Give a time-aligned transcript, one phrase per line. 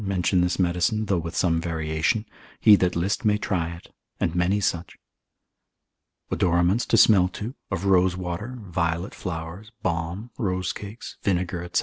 [0.01, 2.25] 62, mention this medicine, though with some variation;
[2.59, 4.97] he that list may try it, and many such.
[6.31, 11.79] Odoraments to smell to, of rosewater, violet flowers, balm, rose cakes, vinegar, &c.